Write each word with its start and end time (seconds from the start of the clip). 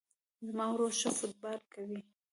زما 0.47 0.65
ورور 0.71 0.93
ښه 0.99 1.09
فوټبال 1.17 1.59
کوی 1.73 1.99